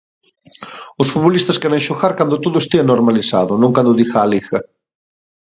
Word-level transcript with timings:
Os 1.01 1.07
futbolistas 1.13 1.59
queren 1.61 1.85
xogar 1.87 2.13
cando 2.19 2.41
todo 2.45 2.61
estea 2.63 2.89
normalizado, 2.91 3.53
non 3.61 3.71
cando 3.75 3.97
diga 3.99 4.17
a 4.21 4.29
Liga. 4.33 4.59